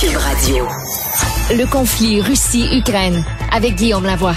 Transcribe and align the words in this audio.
Cube 0.00 0.16
Radio. 0.16 0.64
Le 1.50 1.68
conflit 1.68 2.20
Russie-Ukraine 2.20 3.24
avec 3.52 3.74
Guillaume 3.74 4.04
Lavoie. 4.04 4.34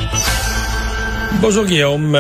Bonjour 1.39 1.65
Guillaume. 1.65 2.17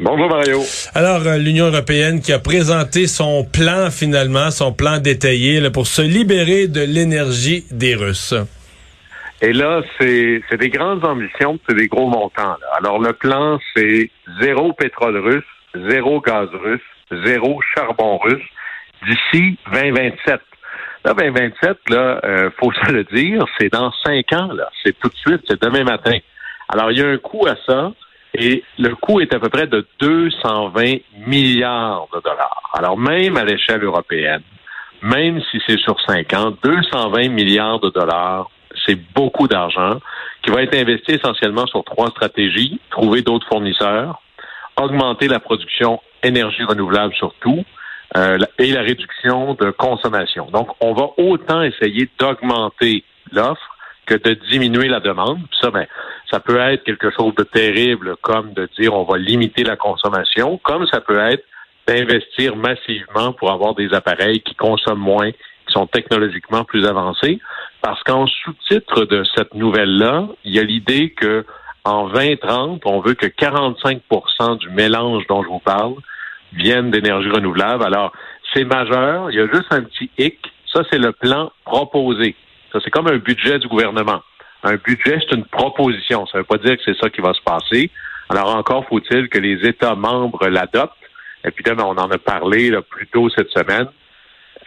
Bonjour 0.00 0.28
Mario. 0.28 0.58
Alors, 0.96 1.24
euh, 1.24 1.38
l'Union 1.38 1.66
européenne 1.66 2.20
qui 2.20 2.32
a 2.32 2.40
présenté 2.40 3.06
son 3.06 3.44
plan 3.44 3.88
finalement, 3.92 4.50
son 4.50 4.72
plan 4.72 4.98
détaillé 4.98 5.60
là, 5.60 5.70
pour 5.70 5.86
se 5.86 6.02
libérer 6.02 6.66
de 6.66 6.80
l'énergie 6.80 7.66
des 7.70 7.94
Russes. 7.94 8.34
Et 9.40 9.52
là, 9.52 9.82
c'est 10.00 10.42
des 10.58 10.70
grandes 10.70 11.04
ambitions, 11.04 11.60
c'est 11.68 11.76
des 11.76 11.86
gros 11.86 12.08
montants. 12.08 12.56
Là. 12.60 12.66
Alors, 12.78 12.98
le 12.98 13.12
plan, 13.12 13.60
c'est 13.76 14.10
zéro 14.40 14.72
pétrole 14.72 15.18
russe, 15.18 15.44
zéro 15.88 16.20
gaz 16.20 16.48
russe, 16.52 16.80
zéro 17.24 17.60
charbon 17.76 18.18
russe 18.18 18.42
d'ici 19.06 19.56
2027. 19.72 20.40
Là, 21.04 21.12
2027, 21.12 21.78
là, 21.90 22.20
euh, 22.24 22.50
faut 22.58 22.72
se 22.72 22.90
le 22.90 23.04
dire, 23.04 23.44
c'est 23.58 23.70
dans 23.70 23.92
cinq 24.04 24.32
ans, 24.32 24.48
là. 24.52 24.70
C'est 24.82 24.98
tout 24.98 25.08
de 25.08 25.16
suite, 25.16 25.42
c'est 25.46 25.62
demain 25.62 25.84
matin. 25.84 26.16
Alors, 26.68 26.90
il 26.90 26.98
y 26.98 27.02
a 27.02 27.08
un 27.08 27.18
coût 27.18 27.46
à 27.46 27.56
ça, 27.66 27.92
et 28.32 28.64
le 28.78 28.94
coût 28.94 29.20
est 29.20 29.32
à 29.34 29.38
peu 29.38 29.50
près 29.50 29.66
de 29.66 29.86
220 30.00 30.96
milliards 31.26 32.08
de 32.14 32.20
dollars. 32.20 32.70
Alors, 32.72 32.96
même 32.96 33.36
à 33.36 33.44
l'échelle 33.44 33.84
européenne, 33.84 34.42
même 35.02 35.42
si 35.50 35.60
c'est 35.66 35.78
sur 35.78 36.00
cinq 36.06 36.32
ans, 36.32 36.54
220 36.62 37.28
milliards 37.28 37.80
de 37.80 37.90
dollars, 37.90 38.50
c'est 38.86 38.98
beaucoup 39.14 39.46
d'argent 39.46 40.00
qui 40.42 40.50
va 40.50 40.62
être 40.62 40.74
investi 40.74 41.12
essentiellement 41.12 41.66
sur 41.66 41.84
trois 41.84 42.08
stratégies. 42.08 42.80
Trouver 42.90 43.20
d'autres 43.22 43.46
fournisseurs, 43.46 44.20
augmenter 44.80 45.28
la 45.28 45.38
production 45.38 46.00
énergie 46.22 46.64
renouvelable 46.64 47.14
surtout, 47.14 47.64
euh, 48.16 48.38
et 48.58 48.70
la 48.70 48.82
réduction 48.82 49.54
de 49.54 49.70
consommation. 49.70 50.46
Donc, 50.52 50.68
on 50.80 50.94
va 50.94 51.10
autant 51.16 51.62
essayer 51.62 52.08
d'augmenter 52.18 53.04
l'offre 53.32 53.76
que 54.06 54.14
de 54.14 54.34
diminuer 54.50 54.88
la 54.88 55.00
demande. 55.00 55.40
ça, 55.60 55.70
ben, 55.70 55.86
ça 56.30 56.38
peut 56.38 56.58
être 56.58 56.84
quelque 56.84 57.10
chose 57.10 57.34
de 57.34 57.42
terrible, 57.42 58.16
comme 58.20 58.52
de 58.52 58.68
dire 58.78 58.94
on 58.94 59.04
va 59.04 59.18
limiter 59.18 59.64
la 59.64 59.76
consommation, 59.76 60.58
comme 60.58 60.86
ça 60.86 61.00
peut 61.00 61.18
être 61.18 61.44
d'investir 61.86 62.56
massivement 62.56 63.32
pour 63.32 63.50
avoir 63.50 63.74
des 63.74 63.92
appareils 63.92 64.40
qui 64.42 64.54
consomment 64.54 65.00
moins, 65.00 65.30
qui 65.30 65.72
sont 65.72 65.86
technologiquement 65.86 66.64
plus 66.64 66.86
avancés. 66.86 67.40
Parce 67.82 68.02
qu'en 68.04 68.26
sous-titre 68.26 69.04
de 69.04 69.24
cette 69.34 69.54
nouvelle-là, 69.54 70.28
il 70.44 70.54
y 70.54 70.58
a 70.58 70.62
l'idée 70.62 71.10
que 71.10 71.44
en 71.84 72.08
2030, 72.08 72.80
on 72.86 73.00
veut 73.00 73.14
que 73.14 73.26
45% 73.26 74.58
du 74.58 74.70
mélange 74.70 75.26
dont 75.28 75.42
je 75.42 75.48
vous 75.48 75.58
parle 75.58 75.94
viennent 76.56 76.90
d'énergie 76.90 77.30
renouvelable. 77.30 77.84
Alors, 77.84 78.12
c'est 78.52 78.64
majeur. 78.64 79.30
Il 79.30 79.36
y 79.36 79.40
a 79.40 79.46
juste 79.46 79.66
un 79.70 79.82
petit 79.82 80.10
hic. 80.18 80.38
Ça, 80.72 80.82
c'est 80.90 80.98
le 80.98 81.12
plan 81.12 81.52
proposé. 81.64 82.34
Ça, 82.72 82.78
c'est 82.82 82.90
comme 82.90 83.08
un 83.08 83.18
budget 83.18 83.58
du 83.58 83.68
gouvernement. 83.68 84.22
Un 84.62 84.76
budget, 84.76 85.18
c'est 85.20 85.36
une 85.36 85.44
proposition. 85.44 86.26
Ça 86.26 86.38
ne 86.38 86.42
veut 86.42 86.46
pas 86.46 86.58
dire 86.58 86.76
que 86.76 86.82
c'est 86.84 86.98
ça 86.98 87.10
qui 87.10 87.20
va 87.20 87.34
se 87.34 87.42
passer. 87.42 87.90
Alors, 88.28 88.54
encore 88.56 88.86
faut-il 88.86 89.28
que 89.28 89.38
les 89.38 89.66
États 89.68 89.94
membres 89.94 90.48
l'adoptent. 90.48 90.94
Et 91.44 91.50
puis, 91.50 91.64
là, 91.64 91.74
on 91.78 91.96
en 91.96 92.10
a 92.10 92.18
parlé 92.18 92.70
là, 92.70 92.80
plus 92.82 93.06
tôt 93.06 93.28
cette 93.28 93.50
semaine. 93.50 93.86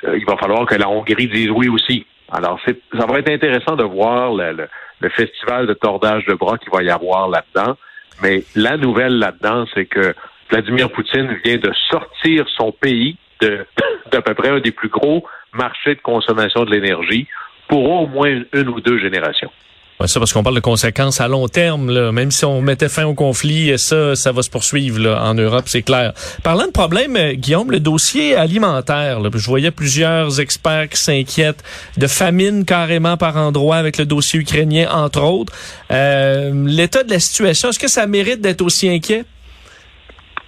Euh, 0.03 0.17
il 0.17 0.25
va 0.25 0.37
falloir 0.37 0.65
que 0.65 0.75
la 0.75 0.87
Hongrie 0.87 1.27
dise 1.27 1.49
oui 1.49 1.67
aussi. 1.69 2.05
Alors, 2.31 2.59
ça 2.65 3.05
va 3.05 3.19
être 3.19 3.31
intéressant 3.31 3.75
de 3.75 3.83
voir 3.83 4.33
le, 4.33 4.67
le 4.99 5.09
festival 5.09 5.65
de 5.65 5.73
tordage 5.73 6.25
de 6.25 6.33
bras 6.33 6.57
qu'il 6.57 6.71
va 6.71 6.83
y 6.83 6.89
avoir 6.89 7.29
là-dedans. 7.29 7.77
Mais 8.21 8.43
la 8.55 8.77
nouvelle 8.77 9.17
là-dedans, 9.17 9.65
c'est 9.73 9.85
que 9.85 10.13
Vladimir 10.49 10.91
Poutine 10.91 11.37
vient 11.43 11.57
de 11.57 11.71
sortir 11.89 12.45
son 12.55 12.71
pays 12.71 13.17
de 13.41 13.65
d'à 14.11 14.21
peu 14.21 14.33
près 14.33 14.49
un 14.49 14.59
des 14.59 14.71
plus 14.71 14.89
gros 14.89 15.25
marchés 15.53 15.95
de 15.95 16.01
consommation 16.01 16.65
de 16.65 16.71
l'énergie 16.71 17.27
pour 17.67 17.89
au 17.89 18.07
moins 18.07 18.41
une 18.53 18.69
ou 18.69 18.79
deux 18.79 18.99
générations. 18.99 19.51
Ouais, 19.99 20.07
ça 20.07 20.19
parce 20.19 20.31
qu'on 20.31 20.43
parle 20.43 20.55
de 20.55 20.61
conséquences 20.61 21.21
à 21.21 21.27
long 21.27 21.47
terme. 21.47 22.11
Même 22.11 22.29
si 22.29 22.45
on 22.45 22.61
mettait 22.61 22.87
fin 22.87 23.05
au 23.05 23.15
conflit, 23.15 23.79
ça, 23.79 24.15
ça 24.15 24.31
va 24.31 24.43
se 24.43 24.49
poursuivre 24.49 25.17
en 25.19 25.33
Europe, 25.33 25.63
c'est 25.65 25.81
clair. 25.81 26.13
Parlant 26.43 26.67
de 26.67 26.71
problème, 26.71 27.15
euh, 27.15 27.33
Guillaume, 27.33 27.71
le 27.71 27.79
dossier 27.79 28.35
alimentaire. 28.35 29.19
Je 29.33 29.47
voyais 29.47 29.71
plusieurs 29.71 30.39
experts 30.39 30.89
qui 30.89 30.97
s'inquiètent 30.97 31.63
de 31.97 32.05
famine 32.05 32.63
carrément 32.63 33.17
par 33.17 33.37
endroit 33.37 33.77
avec 33.77 33.97
le 33.97 34.05
dossier 34.05 34.39
ukrainien, 34.39 34.87
entre 34.91 35.23
autres. 35.23 35.51
Euh, 35.89 36.51
L'état 36.67 37.01
de 37.01 37.09
la 37.09 37.19
situation, 37.19 37.69
est-ce 37.69 37.79
que 37.79 37.87
ça 37.87 38.05
mérite 38.05 38.39
d'être 38.39 38.61
aussi 38.61 38.87
inquiet? 38.87 39.25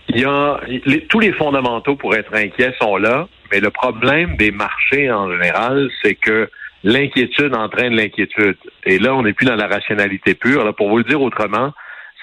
Il 0.09 0.19
y 0.21 0.25
a 0.25 0.59
tous 1.07 1.19
les 1.19 1.31
fondamentaux 1.33 1.95
pour 1.95 2.15
être 2.15 2.33
inquiets 2.33 2.73
sont 2.81 2.97
là, 2.97 3.27
mais 3.51 3.59
le 3.59 3.69
problème 3.69 4.35
des 4.37 4.49
marchés 4.51 5.11
en 5.11 5.31
général, 5.31 5.89
c'est 6.01 6.15
que 6.15 6.49
l'inquiétude 6.83 7.55
entraîne 7.55 7.95
l'inquiétude. 7.95 8.57
Et 8.85 8.97
là, 8.97 9.13
on 9.13 9.21
n'est 9.21 9.33
plus 9.33 9.45
dans 9.45 9.55
la 9.55 9.67
rationalité 9.67 10.33
pure. 10.33 10.65
Là, 10.65 10.73
pour 10.73 10.89
vous 10.89 10.97
le 10.97 11.03
dire 11.03 11.21
autrement, 11.21 11.73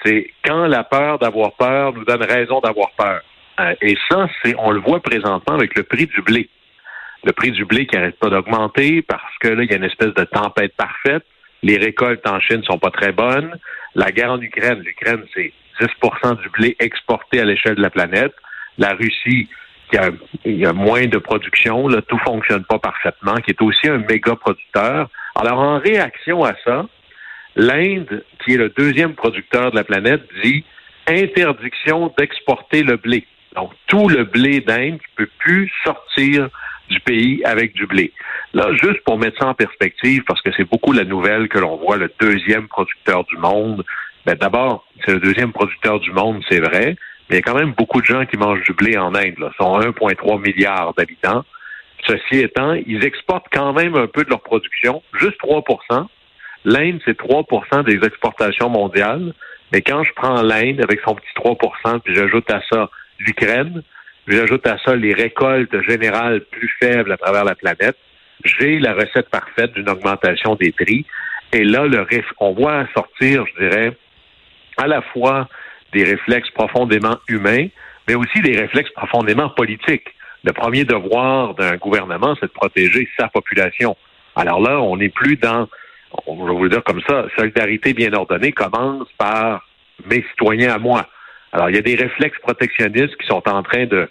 c'est 0.03 0.31
quand 0.43 0.67
la 0.67 0.83
peur 0.83 1.19
d'avoir 1.19 1.53
peur 1.53 1.93
nous 1.93 2.03
donne 2.03 2.23
raison 2.23 2.59
d'avoir 2.59 2.91
peur. 2.97 3.21
Euh, 3.59 3.73
et 3.81 3.95
ça, 4.09 4.27
c'est, 4.43 4.55
on 4.57 4.71
le 4.71 4.79
voit 4.79 4.99
présentement 4.99 5.55
avec 5.55 5.75
le 5.77 5.83
prix 5.83 6.07
du 6.07 6.21
blé. 6.21 6.49
Le 7.23 7.31
prix 7.31 7.51
du 7.51 7.65
blé 7.65 7.87
qui 7.87 7.95
n'arrête 7.95 8.19
pas 8.19 8.29
d'augmenter 8.29 9.01
parce 9.01 9.37
que 9.39 9.47
là, 9.47 9.63
il 9.63 9.71
y 9.71 9.73
a 9.73 9.77
une 9.77 9.83
espèce 9.83 10.13
de 10.13 10.23
tempête 10.25 10.73
parfaite. 10.75 11.23
Les 11.63 11.77
récoltes 11.77 12.27
en 12.27 12.39
Chine 12.39 12.63
sont 12.63 12.77
pas 12.77 12.91
très 12.91 13.11
bonnes. 13.11 13.57
La 13.95 14.11
guerre 14.11 14.33
en 14.33 14.41
Ukraine, 14.41 14.79
l'Ukraine, 14.79 15.23
c'est 15.33 15.51
10% 15.79 16.41
du 16.41 16.49
blé 16.49 16.75
exporté 16.79 17.39
à 17.39 17.45
l'échelle 17.45 17.75
de 17.75 17.81
la 17.81 17.89
planète. 17.89 18.33
La 18.77 18.93
Russie, 18.93 19.47
qui 19.89 19.97
a, 19.97 20.69
a 20.69 20.73
moins 20.73 21.05
de 21.05 21.17
production, 21.17 21.87
là, 21.87 22.01
tout 22.01 22.19
fonctionne 22.19 22.63
pas 22.65 22.79
parfaitement, 22.79 23.35
qui 23.35 23.51
est 23.51 23.61
aussi 23.61 23.87
un 23.87 23.99
méga 23.99 24.35
producteur. 24.35 25.09
Alors, 25.35 25.59
en 25.59 25.79
réaction 25.79 26.43
à 26.43 26.53
ça, 26.63 26.85
l'Inde, 27.55 28.23
qui 28.43 28.53
est 28.53 28.57
le 28.57 28.69
deuxième 28.69 29.13
producteur 29.13 29.71
de 29.71 29.75
la 29.75 29.83
planète, 29.83 30.21
dit 30.43 30.63
interdiction 31.07 32.13
d'exporter 32.17 32.83
le 32.83 32.97
blé. 32.97 33.25
Donc, 33.55 33.71
tout 33.87 34.09
le 34.09 34.23
blé 34.23 34.59
d'Inde 34.61 34.99
ne 34.99 35.15
peut 35.15 35.29
plus 35.39 35.71
sortir 35.83 36.49
du 36.89 36.99
pays 36.99 37.43
avec 37.43 37.73
du 37.73 37.85
blé. 37.85 38.13
Là, 38.53 38.73
juste 38.73 39.01
pour 39.05 39.17
mettre 39.17 39.39
ça 39.39 39.47
en 39.47 39.53
perspective, 39.53 40.23
parce 40.27 40.41
que 40.41 40.51
c'est 40.55 40.63
beaucoup 40.63 40.93
la 40.93 41.03
nouvelle 41.03 41.49
que 41.49 41.59
l'on 41.59 41.77
voit, 41.77 41.97
le 41.97 42.11
deuxième 42.19 42.67
producteur 42.67 43.23
du 43.25 43.37
monde, 43.37 43.83
ben, 44.27 44.35
d'abord, 44.35 44.85
c'est 45.05 45.13
le 45.13 45.19
deuxième 45.19 45.53
producteur 45.53 45.99
du 45.99 46.11
monde, 46.11 46.43
c'est 46.49 46.59
vrai, 46.59 46.95
mais 47.29 47.35
il 47.35 47.35
y 47.35 47.39
a 47.39 47.41
quand 47.41 47.55
même 47.55 47.71
beaucoup 47.71 48.01
de 48.01 48.05
gens 48.05 48.25
qui 48.25 48.37
mangent 48.37 48.63
du 48.63 48.73
blé 48.73 48.97
en 48.97 49.15
Inde. 49.15 49.39
Là. 49.39 49.51
Ils 49.53 49.63
sont 49.63 49.79
1,3 49.79 50.41
milliard 50.41 50.93
d'habitants. 50.95 51.45
Ceci 52.05 52.39
étant, 52.39 52.73
ils 52.73 53.05
exportent 53.05 53.47
quand 53.51 53.73
même 53.73 53.95
un 53.95 54.07
peu 54.07 54.23
de 54.23 54.29
leur 54.29 54.41
production, 54.41 55.01
juste 55.19 55.39
3% 55.41 56.07
L'Inde, 56.65 56.99
c'est 57.05 57.17
3% 57.17 57.85
des 57.85 58.05
exportations 58.05 58.69
mondiales. 58.69 59.33
Mais 59.71 59.81
quand 59.81 60.03
je 60.03 60.11
prends 60.13 60.41
l'Inde 60.41 60.81
avec 60.81 60.99
son 61.05 61.15
petit 61.15 61.27
3% 61.37 62.01
puis 62.01 62.13
j'ajoute 62.13 62.51
à 62.51 62.61
ça 62.69 62.89
l'Ukraine, 63.19 63.81
j'ajoute 64.27 64.67
à 64.67 64.77
ça 64.83 64.93
les 64.93 65.13
récoltes 65.13 65.81
générales 65.87 66.41
plus 66.51 66.69
faibles 66.81 67.13
à 67.13 67.17
travers 67.17 67.45
la 67.45 67.55
planète, 67.55 67.95
j'ai 68.43 68.79
la 68.79 68.93
recette 68.93 69.29
parfaite 69.29 69.71
d'une 69.73 69.89
augmentation 69.89 70.55
des 70.55 70.73
prix. 70.73 71.05
Et 71.53 71.63
là, 71.63 71.85
le 71.85 72.05
on 72.39 72.53
voit 72.53 72.85
sortir, 72.93 73.45
je 73.47 73.63
dirais, 73.63 73.97
à 74.77 74.87
la 74.87 75.01
fois 75.01 75.47
des 75.93 76.03
réflexes 76.03 76.49
profondément 76.51 77.17
humains, 77.27 77.67
mais 78.07 78.15
aussi 78.15 78.41
des 78.41 78.57
réflexes 78.57 78.91
profondément 78.91 79.49
politiques. 79.49 80.07
Le 80.43 80.53
premier 80.53 80.85
devoir 80.85 81.55
d'un 81.55 81.77
gouvernement, 81.77 82.35
c'est 82.39 82.47
de 82.47 82.51
protéger 82.51 83.09
sa 83.19 83.27
population. 83.27 83.97
Alors 84.35 84.61
là, 84.61 84.79
on 84.79 84.97
n'est 84.97 85.09
plus 85.09 85.35
dans, 85.35 85.67
on 86.25 86.45
va 86.45 86.53
vous 86.53 86.63
le 86.63 86.69
dire 86.69 86.83
comme 86.83 87.01
ça, 87.07 87.25
solidarité 87.37 87.93
bien 87.93 88.13
ordonnée 88.13 88.51
commence 88.51 89.07
par 89.17 89.67
mes 90.05 90.23
citoyens 90.29 90.73
à 90.73 90.77
moi. 90.77 91.07
Alors, 91.51 91.69
il 91.69 91.75
y 91.75 91.79
a 91.79 91.81
des 91.81 91.95
réflexes 91.95 92.39
protectionnistes 92.39 93.15
qui 93.17 93.27
sont 93.27 93.47
en 93.47 93.63
train 93.63 93.85
de 93.85 94.07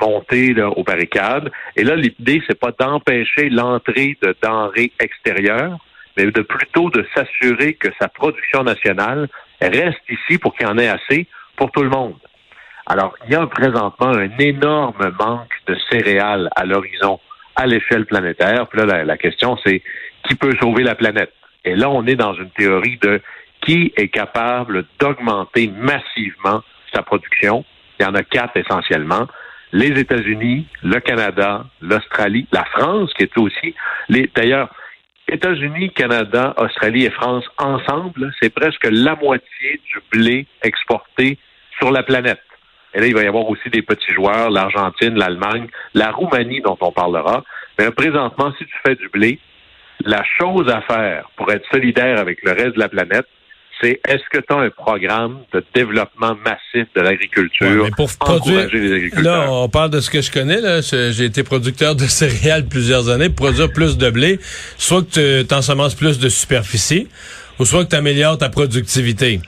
monter 0.00 0.54
là, 0.54 0.68
aux 0.70 0.82
barricades. 0.82 1.50
Et 1.76 1.84
là, 1.84 1.96
l'idée, 1.96 2.42
c'est 2.46 2.58
pas 2.58 2.72
d'empêcher 2.78 3.50
l'entrée 3.50 4.16
de 4.22 4.34
denrées 4.42 4.92
extérieures, 5.00 5.78
mais 6.18 6.30
de 6.30 6.42
plutôt 6.42 6.90
de 6.90 7.06
s'assurer 7.14 7.74
que 7.74 7.88
sa 8.00 8.08
production 8.08 8.64
nationale 8.64 9.28
reste 9.60 10.02
ici 10.08 10.38
pour 10.38 10.54
qu'il 10.54 10.66
y 10.66 10.70
en 10.70 10.76
ait 10.76 10.88
assez 10.88 11.26
pour 11.56 11.70
tout 11.70 11.82
le 11.82 11.88
monde. 11.88 12.18
Alors, 12.86 13.14
il 13.26 13.32
y 13.32 13.36
a 13.36 13.46
présentement 13.46 14.08
un 14.08 14.30
énorme 14.38 15.12
manque 15.18 15.52
de 15.66 15.76
céréales 15.90 16.50
à 16.56 16.64
l'horizon 16.64 17.20
à 17.54 17.66
l'échelle 17.66 18.06
planétaire. 18.06 18.66
Puis 18.68 18.80
là, 18.80 19.04
la, 19.04 19.16
question, 19.16 19.56
c'est 19.64 19.82
qui 20.26 20.34
peut 20.34 20.54
sauver 20.60 20.84
la 20.84 20.94
planète? 20.94 21.32
Et 21.64 21.74
là, 21.74 21.90
on 21.90 22.06
est 22.06 22.14
dans 22.14 22.34
une 22.34 22.50
théorie 22.50 22.98
de 22.98 23.20
qui 23.60 23.92
est 23.96 24.08
capable 24.08 24.84
d'augmenter 25.00 25.68
massivement 25.68 26.62
sa 26.94 27.02
production. 27.02 27.64
Il 27.98 28.04
y 28.04 28.06
en 28.06 28.14
a 28.14 28.22
quatre 28.22 28.56
essentiellement. 28.56 29.26
Les 29.72 29.98
États-Unis, 30.00 30.66
le 30.82 31.00
Canada, 31.00 31.66
l'Australie, 31.82 32.46
la 32.52 32.64
France, 32.64 33.12
qui 33.14 33.24
est 33.24 33.36
aussi. 33.36 33.74
D'ailleurs, 34.34 34.70
États-Unis, 35.28 35.90
Canada, 35.90 36.54
Australie 36.56 37.04
et 37.04 37.10
France 37.10 37.44
ensemble, 37.58 38.32
c'est 38.40 38.50
presque 38.52 38.86
la 38.90 39.14
moitié 39.16 39.80
du 39.92 40.00
blé 40.10 40.46
exporté 40.62 41.38
sur 41.78 41.90
la 41.90 42.02
planète. 42.02 42.40
Et 42.94 43.00
là, 43.00 43.06
il 43.06 43.14
va 43.14 43.22
y 43.22 43.26
avoir 43.26 43.48
aussi 43.48 43.68
des 43.70 43.82
petits 43.82 44.12
joueurs, 44.12 44.50
l'Argentine, 44.50 45.14
l'Allemagne, 45.14 45.68
la 45.94 46.10
Roumanie 46.10 46.62
dont 46.62 46.78
on 46.80 46.90
parlera. 46.90 47.44
Mais 47.78 47.90
présentement, 47.90 48.52
si 48.58 48.64
tu 48.64 48.74
fais 48.84 48.94
du 48.96 49.08
blé, 49.08 49.38
La 50.04 50.22
chose 50.38 50.70
à 50.70 50.80
faire 50.82 51.28
pour 51.36 51.50
être 51.50 51.66
solidaire 51.72 52.20
avec 52.20 52.44
le 52.44 52.52
reste 52.52 52.74
de 52.74 52.78
la 52.78 52.88
planète, 52.88 53.26
c'est 53.80 54.00
est-ce 54.08 54.22
que 54.30 54.38
tu 54.38 54.52
as 54.52 54.56
un 54.56 54.70
programme 54.70 55.38
de 55.52 55.64
développement 55.74 56.34
massif 56.44 56.88
de 56.94 57.00
l'agriculture 57.00 57.84
ouais, 57.84 57.90
pour 57.96 58.10
produire, 58.18 58.68
les 58.72 58.92
agriculteurs? 58.92 59.46
Là, 59.46 59.52
on 59.52 59.68
parle 59.68 59.90
de 59.90 60.00
ce 60.00 60.10
que 60.10 60.20
je 60.20 60.30
connais. 60.30 60.60
Là. 60.60 60.80
J'ai 60.80 61.24
été 61.24 61.42
producteur 61.42 61.94
de 61.94 62.04
céréales 62.06 62.66
plusieurs 62.66 63.08
années. 63.08 63.28
Pour 63.28 63.46
produire 63.46 63.72
plus 63.72 63.96
de 63.96 64.10
blé, 64.10 64.40
soit 64.76 65.02
que 65.02 65.42
tu 65.42 65.54
ensemences 65.54 65.94
plus 65.94 66.18
de 66.18 66.28
superficie, 66.28 67.08
ou 67.58 67.64
soit 67.64 67.84
que 67.84 67.90
tu 67.90 67.96
améliores 67.96 68.38
ta 68.38 68.48
productivité. 68.48 69.40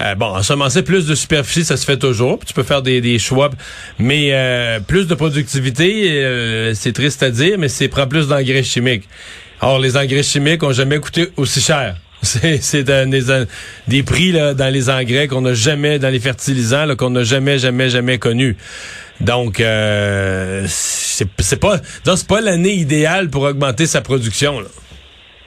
Euh, 0.00 0.14
bon, 0.14 0.26
ensemencer 0.26 0.82
plus 0.82 1.06
de 1.06 1.14
superficie, 1.14 1.64
ça 1.64 1.76
se 1.76 1.84
fait 1.84 1.98
toujours. 1.98 2.38
tu 2.44 2.54
peux 2.54 2.62
faire 2.62 2.82
des, 2.82 3.00
des 3.00 3.18
choix. 3.18 3.50
Mais 3.98 4.30
euh, 4.32 4.80
plus 4.80 5.06
de 5.06 5.14
productivité, 5.14 6.22
euh, 6.22 6.74
c'est 6.74 6.92
triste 6.92 7.22
à 7.22 7.30
dire, 7.30 7.58
mais 7.58 7.68
c'est 7.68 7.88
prend 7.88 8.06
plus 8.06 8.28
d'engrais 8.28 8.62
chimiques. 8.62 9.08
Or, 9.60 9.78
les 9.78 9.96
engrais 9.96 10.22
chimiques 10.22 10.62
ont 10.62 10.72
jamais 10.72 10.98
coûté 10.98 11.28
aussi 11.36 11.60
cher. 11.60 11.96
C'est 12.22 12.82
des, 12.84 13.20
des, 13.86 14.02
prix 14.02 14.32
là, 14.32 14.54
dans 14.54 14.72
les 14.72 14.90
engrais 14.90 15.28
qu'on 15.28 15.40
n'a 15.40 15.54
jamais, 15.54 15.98
dans 15.98 16.08
les 16.08 16.20
fertilisants, 16.20 16.96
qu'on 16.96 17.10
n'a 17.10 17.22
jamais, 17.22 17.58
jamais, 17.58 17.88
jamais 17.90 18.18
connus. 18.18 18.56
Donc, 19.20 19.60
euh, 19.60 20.64
c'est 20.66 21.60
pas, 21.60 21.78
pas 22.28 22.40
l'année 22.40 22.74
idéale 22.74 23.30
pour 23.30 23.42
augmenter 23.42 23.86
sa 23.86 24.00
production. 24.00 24.62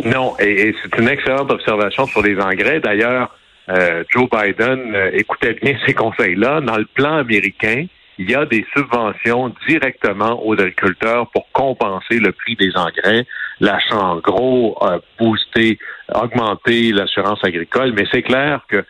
Non, 0.03 0.35
et, 0.39 0.73
c'est 0.81 0.99
une 0.99 1.07
excellente 1.07 1.51
observation 1.51 2.05
sur 2.07 2.21
les 2.21 2.37
engrais. 2.39 2.79
D'ailleurs, 2.79 3.35
euh, 3.69 4.03
Joe 4.09 4.27
Biden 4.29 4.93
euh, 4.95 5.11
écoutait 5.13 5.53
bien 5.61 5.77
ces 5.85 5.93
conseils-là. 5.93 6.61
Dans 6.61 6.77
le 6.77 6.85
plan 6.85 7.17
américain, 7.17 7.85
il 8.17 8.29
y 8.29 8.35
a 8.35 8.45
des 8.45 8.65
subventions 8.75 9.53
directement 9.67 10.45
aux 10.45 10.53
agriculteurs 10.53 11.29
pour 11.31 11.49
compenser 11.51 12.19
le 12.19 12.31
prix 12.31 12.55
des 12.55 12.71
engrais. 12.75 13.25
L'achat 13.61 13.95
en 13.95 14.17
gros 14.17 14.77
a 14.81 14.99
boosté, 15.17 15.79
augmenté 16.13 16.91
l'assurance 16.91 17.43
agricole, 17.43 17.93
mais 17.93 18.05
c'est 18.11 18.23
clair 18.23 18.61
que 18.67 18.83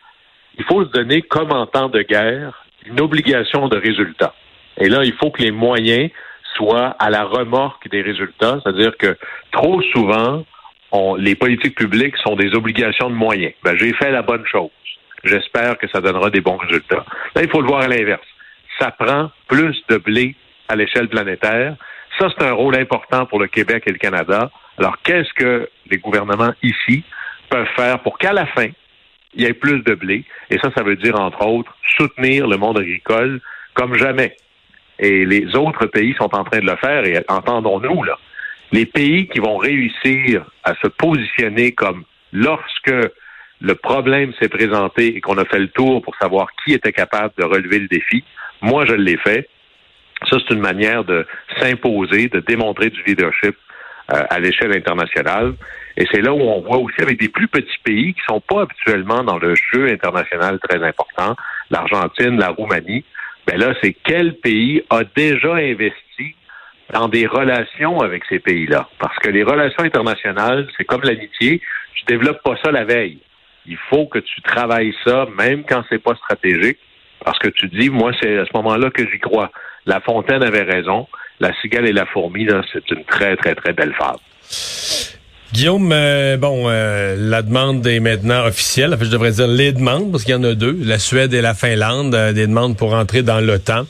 il 0.58 0.64
faut 0.66 0.84
se 0.84 0.90
donner, 0.90 1.22
comme 1.22 1.52
en 1.52 1.66
temps 1.66 1.90
de 1.90 2.02
guerre, 2.02 2.66
une 2.86 3.00
obligation 3.00 3.68
de 3.68 3.78
résultat. 3.78 4.34
Et 4.78 4.90
là, 4.90 5.04
il 5.04 5.14
faut 5.14 5.30
que 5.30 5.42
les 5.42 5.52
moyens 5.52 6.10
soient 6.56 6.96
à 7.00 7.10
la 7.10 7.24
remorque 7.24 7.90
des 7.90 8.02
résultats, 8.02 8.60
c'est-à-dire 8.64 8.98
que 8.98 9.18
trop 9.52 9.82
souvent, 9.94 10.44
les 11.18 11.36
politiques 11.36 11.76
publiques 11.76 12.18
sont 12.18 12.36
des 12.36 12.54
obligations 12.54 13.10
de 13.10 13.16
moyens. 13.16 13.54
Ben, 13.64 13.78
j'ai 13.78 13.94
fait 13.94 14.12
la 14.12 14.22
bonne 14.22 14.46
chose. 14.46 14.70
J'espère 15.24 15.78
que 15.78 15.88
ça 15.90 16.02
donnera 16.02 16.30
des 16.30 16.42
bons 16.42 16.58
résultats. 16.58 17.06
Là, 17.36 17.44
il 17.44 17.50
faut 17.50 17.62
le 17.62 17.68
voir 17.68 17.82
à 17.82 17.88
l'inverse. 17.88 18.26
Ça 18.80 18.92
prend 18.92 19.32
plus 19.48 19.82
de 19.90 19.98
blé 19.98 20.36
à 20.68 20.76
l'échelle 20.76 21.08
planétaire. 21.08 21.76
Ça, 22.20 22.28
c'est 22.30 22.46
un 22.46 22.54
rôle 22.54 22.76
important 22.76 23.26
pour 23.26 23.40
le 23.40 23.48
Québec 23.48 23.84
et 23.88 23.92
le 23.92 23.98
Canada. 23.98 24.52
Alors, 24.78 24.98
qu'est-ce 25.04 25.34
que 25.34 25.70
les 25.90 25.98
gouvernements 25.98 26.54
ici 26.62 27.04
peuvent 27.50 27.70
faire 27.76 28.00
pour 28.00 28.18
qu'à 28.18 28.34
la 28.34 28.46
fin, 28.48 28.68
il 29.34 29.42
y 29.42 29.46
ait 29.46 29.54
plus 29.54 29.82
de 29.82 29.96
blé? 29.96 30.26
Et 30.50 30.58
ça, 30.60 30.70
ça 30.76 30.84
veut 30.84 30.96
dire, 30.96 31.20
entre 31.20 31.46
autres, 31.46 31.76
soutenir 31.98 32.48
le 32.48 32.58
monde 32.58 32.80
agricole 32.80 33.42
comme 33.74 33.96
jamais. 33.96 34.36
Et 35.00 35.26
les 35.26 35.56
autres 35.56 35.88
pays 35.88 36.14
sont 36.16 36.36
en 36.36 36.44
train 36.44 36.60
de 36.60 36.68
le 36.68 36.76
faire, 36.78 37.06
et 37.06 37.24
entendons-nous, 37.28 38.04
là 38.04 38.18
les 38.72 38.86
pays 38.86 39.28
qui 39.28 39.40
vont 39.40 39.58
réussir 39.58 40.46
à 40.64 40.74
se 40.76 40.88
positionner 40.88 41.74
comme 41.74 42.04
lorsque 42.32 42.94
le 43.60 43.76
problème 43.76 44.34
s'est 44.40 44.50
présenté 44.50 45.16
et 45.16 45.22
qu'on 45.22 45.38
a 45.38 45.46
fait 45.46 45.60
le 45.60 45.70
tour 45.70 46.02
pour 46.02 46.16
savoir 46.16 46.48
qui 46.64 46.74
était 46.74 46.94
capable 46.94 47.34
de 47.38 47.44
relever 47.44 47.80
le 47.80 47.88
défi, 47.88 48.24
moi 48.62 48.86
je 48.86 48.94
l'ai 48.94 49.18
fait. 49.18 49.48
Ça, 50.30 50.38
c'est 50.40 50.54
une 50.54 50.62
manière 50.62 51.04
de 51.04 51.26
s'imposer, 51.58 52.28
de 52.28 52.40
démontrer 52.40 52.90
du 52.90 53.02
leadership 53.04 53.56
euh, 54.14 54.24
à 54.30 54.40
l'échelle 54.40 54.76
internationale. 54.76 55.54
Et 55.98 56.06
c'est 56.12 56.22
là 56.22 56.34
où 56.34 56.42
on 56.42 56.62
voit 56.62 56.78
aussi 56.78 57.02
avec 57.02 57.20
des 57.20 57.30
plus 57.30 57.48
petits 57.48 57.80
pays 57.84 58.14
qui 58.14 58.22
sont 58.28 58.42
pas 58.42 58.62
habituellement 58.62 59.24
dans 59.24 59.38
le 59.38 59.56
jeu 59.56 59.90
international 59.90 60.60
très 60.60 60.84
important, 60.84 61.36
l'Argentine, 61.70 62.38
la 62.38 62.50
Roumanie. 62.50 63.04
Ben 63.48 63.60
là, 63.60 63.74
c'est 63.82 63.96
quel 64.04 64.36
pays 64.36 64.84
a 64.90 65.04
déjà 65.04 65.56
investi 65.56 66.36
dans 66.94 67.08
des 67.08 67.26
relations 67.26 68.00
avec 68.00 68.24
ces 68.30 68.40
pays-là? 68.40 68.90
Parce 69.00 69.18
que 69.20 69.30
les 69.30 69.44
relations 69.44 69.84
internationales, 69.84 70.68
c'est 70.78 70.84
comme 70.86 71.02
l'amitié, 71.04 71.62
tu 71.96 72.06
développes 72.06 72.44
pas 72.44 72.56
ça 72.64 72.72
la 72.72 72.86
veille. 72.86 73.20
Il 73.66 73.78
faut 73.90 74.06
que 74.08 74.20
tu 74.20 74.42
travailles 74.42 74.96
ça, 75.06 75.28
même 75.38 75.64
quand 75.64 75.84
c'est 75.90 76.02
pas 76.02 76.16
stratégique, 76.16 76.80
parce 77.24 77.38
que 77.40 77.50
tu 77.50 77.68
dis, 77.68 77.90
moi, 77.90 78.12
c'est 78.22 78.40
à 78.40 78.46
ce 78.46 78.52
moment-là 78.56 78.90
que 78.90 79.08
j'y 79.10 79.20
crois. 79.20 79.52
La 79.86 80.00
Fontaine 80.02 80.44
avait 80.44 80.64
raison. 80.64 81.08
La 81.40 81.54
cigale 81.62 81.88
et 81.88 81.94
la 81.94 82.06
fourmi, 82.06 82.48
c'est 82.72 82.92
une 82.92 83.04
très, 83.04 83.36
très, 83.36 83.56
très 83.56 83.74
belle 83.74 83.94
fable. 83.94 84.20
Guillaume, 85.54 85.92
euh, 85.92 86.38
bon, 86.38 86.70
euh, 86.70 87.18
la 87.18 87.42
demande 87.42 87.86
est 87.86 88.00
maintenant 88.00 88.46
officielle. 88.46 88.94
Enfin, 88.94 89.04
je 89.04 89.10
devrais 89.10 89.32
dire 89.32 89.48
les 89.48 89.74
demandes, 89.74 90.10
parce 90.12 90.24
qu'il 90.24 90.34
y 90.34 90.38
en 90.38 90.44
a 90.46 90.54
deux, 90.54 90.78
la 90.82 90.98
Suède 90.98 91.34
et 91.34 91.42
la 91.42 91.54
Finlande, 91.54 92.16
euh, 92.16 92.32
des 92.32 92.48
demandes 92.48 92.78
pour 92.78 92.94
entrer 92.94 93.22
dans 93.22 93.42
l'OTAN. 93.42 93.86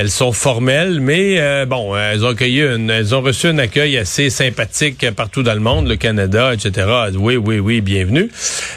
Elles 0.00 0.12
sont 0.12 0.30
formelles, 0.30 1.00
mais 1.00 1.40
euh, 1.40 1.66
bon, 1.66 1.96
elles 1.96 2.24
ont 2.24 2.28
accueilli 2.28 2.60
elles 2.60 3.14
ont 3.16 3.20
reçu 3.20 3.48
un 3.48 3.58
accueil 3.58 3.98
assez 3.98 4.30
sympathique 4.30 5.10
partout 5.10 5.42
dans 5.42 5.54
le 5.54 5.60
monde, 5.60 5.88
le 5.88 5.96
Canada, 5.96 6.54
etc. 6.54 6.86
Oui, 7.16 7.34
oui, 7.34 7.58
oui, 7.58 7.80
bienvenue. 7.80 8.30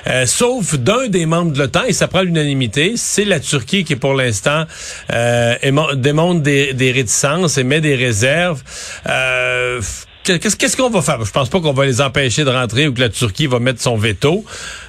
Euh, 0.08 0.26
sauf 0.26 0.74
d'un 0.80 1.10
des 1.10 1.28
membres 1.28 1.52
de 1.52 1.60
l'OTAN, 1.60 1.84
et 1.88 1.94
ça 1.94 2.08
prend 2.08 2.24
l'unanimité, 2.24 2.94
c'est 2.96 3.24
la 3.24 3.40
Turquie 3.40 3.84
qui, 3.84 3.96
pour 3.96 4.16
l'instant, 4.16 4.66
euh, 5.14 5.54
des, 5.62 6.92
réticences 6.92 7.60
et 7.60 7.64
met 7.64 7.82
des 7.82 7.96
réserves. 7.96 8.64
Euh, 9.06 9.80
Qu'est-ce 10.24 10.76
qu'on 10.76 10.90
va 10.90 11.04
faire? 11.04 11.24
Je 11.24 11.32
pense 11.32 11.50
pas 11.50 11.60
qu'on 11.60 11.74
va 11.74 11.86
les 11.86 12.02
empêcher 12.02 12.44
de 12.44 12.50
rentrer 12.50 12.88
ou 12.88 12.94
que 12.94 13.00
la 13.00 13.10
Turquie 13.10 13.46
va 13.46 13.60
mettre 13.60 13.80
son 13.80 13.96
veto, 13.96 14.44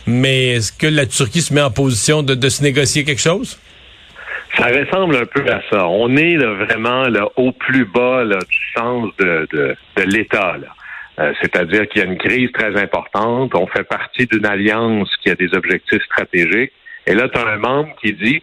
mais 0.06 0.52
est-ce 0.52 0.72
que 0.72 0.86
la 0.86 1.04
Turquie 1.04 1.42
se 1.42 1.52
met 1.52 1.60
en 1.60 1.70
position 1.70 2.22
de 2.22 2.48
se 2.48 2.62
négocier 2.62 3.04
quelque 3.04 3.20
chose? 3.20 3.58
Ça 4.58 4.66
ressemble 4.66 5.16
un 5.16 5.24
peu 5.24 5.44
à 5.50 5.62
ça. 5.70 5.86
On 5.88 6.14
est 6.16 6.36
vraiment 6.36 7.08
là, 7.08 7.28
au 7.36 7.52
plus 7.52 7.84
bas 7.84 8.24
du 8.24 8.58
sens 8.76 9.08
de, 9.18 9.48
de, 9.52 9.76
de 9.96 10.02
l'État. 10.02 10.56
Euh, 11.18 11.32
c'est-à-dire 11.40 11.88
qu'il 11.88 12.02
y 12.02 12.04
a 12.04 12.08
une 12.08 12.18
crise 12.18 12.50
très 12.52 12.76
importante. 12.80 13.54
On 13.54 13.66
fait 13.66 13.84
partie 13.84 14.26
d'une 14.26 14.46
alliance 14.46 15.08
qui 15.22 15.30
a 15.30 15.34
des 15.34 15.54
objectifs 15.54 16.02
stratégiques. 16.04 16.72
Et 17.06 17.14
là, 17.14 17.28
tu 17.28 17.38
as 17.38 17.46
un 17.46 17.58
membre 17.58 17.94
qui 18.00 18.12
dit, 18.12 18.42